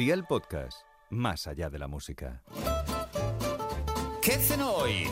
[0.00, 0.78] Día el podcast,
[1.10, 2.42] más allá de la música.
[4.22, 5.04] ¿Qué cenó hoy?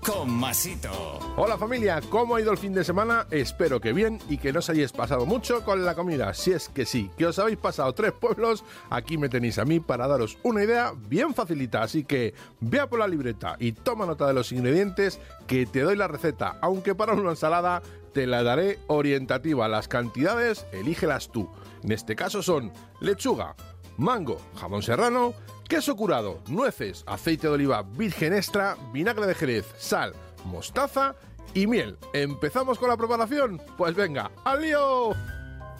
[0.00, 1.18] Con Masito.
[1.36, 3.26] Hola familia, ¿cómo ha ido el fin de semana?
[3.30, 6.32] Espero que bien y que no os hayáis pasado mucho con la comida.
[6.32, 9.78] Si es que sí, que os habéis pasado tres pueblos, aquí me tenéis a mí
[9.78, 11.82] para daros una idea bien facilita.
[11.82, 15.96] Así que vea por la libreta y toma nota de los ingredientes que te doy
[15.96, 17.82] la receta, aunque para una ensalada
[18.14, 19.68] te la daré orientativa.
[19.68, 21.50] Las cantidades, elígelas tú.
[21.82, 23.54] En este caso son lechuga,
[23.96, 25.34] mango, jamón serrano,
[25.68, 31.14] queso curado, nueces, aceite de oliva virgen extra, vinagre de jerez, sal, mostaza
[31.54, 31.98] y miel.
[32.12, 33.60] ¿Empezamos con la preparación?
[33.76, 35.33] Pues venga, ¡al lío!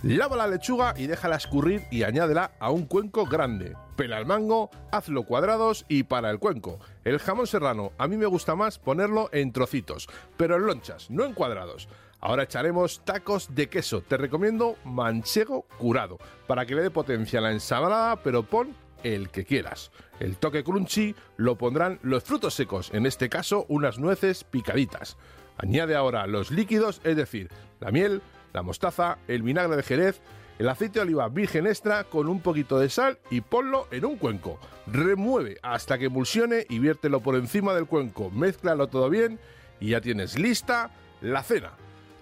[0.06, 3.74] Lava la lechuga y déjala escurrir y añádela a un cuenco grande.
[3.96, 6.78] Pela el mango, hazlo cuadrados y para el cuenco.
[7.04, 11.24] El jamón serrano a mí me gusta más ponerlo en trocitos, pero en lonchas, no
[11.24, 11.88] en cuadrados.
[12.20, 14.02] Ahora echaremos tacos de queso.
[14.02, 19.30] Te recomiendo manchego curado para que le dé potencia a la ensalada, pero pon el
[19.30, 19.91] que quieras.
[20.20, 25.16] El toque crunchy lo pondrán los frutos secos, en este caso unas nueces picaditas.
[25.56, 27.48] Añade ahora los líquidos, es decir,
[27.80, 28.20] la miel,
[28.55, 30.20] la mostaza, el vinagre de jerez,
[30.58, 34.16] el aceite de oliva virgen extra con un poquito de sal y ponlo en un
[34.16, 34.60] cuenco.
[34.86, 38.30] Remueve hasta que emulsione y viértelo por encima del cuenco.
[38.30, 39.41] Mézclalo todo bien
[39.80, 41.72] y ya tienes lista la cena.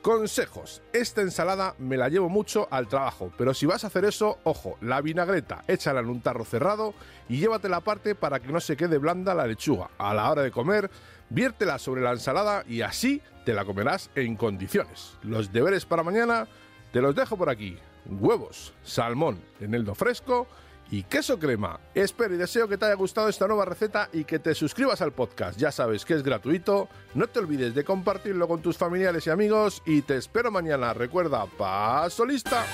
[0.00, 0.82] Consejos.
[0.92, 4.76] Esta ensalada me la llevo mucho al trabajo, pero si vas a hacer eso, ojo,
[4.80, 6.94] la vinagreta, échala en un tarro cerrado
[7.28, 9.90] y llévate la parte para que no se quede blanda la lechuga.
[9.98, 10.90] A la hora de comer,
[11.28, 15.16] viértela sobre la ensalada y así te la comerás en condiciones.
[15.22, 16.46] Los deberes para mañana
[16.92, 17.76] te los dejo por aquí.
[18.06, 20.46] Huevos, salmón, eneldo fresco
[20.90, 21.80] y queso crema.
[21.94, 25.12] Espero y deseo que te haya gustado esta nueva receta y que te suscribas al
[25.12, 25.58] podcast.
[25.58, 26.88] Ya sabes que es gratuito.
[27.14, 30.92] No te olvides de compartirlo con tus familiares y amigos y te espero mañana.
[30.92, 32.66] Recuerda, paso lista.